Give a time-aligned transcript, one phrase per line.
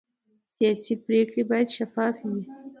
[0.55, 2.43] سیاسي پرېکړې باید شفافې وي